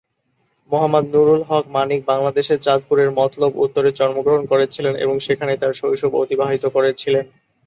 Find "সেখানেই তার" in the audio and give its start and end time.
5.25-5.73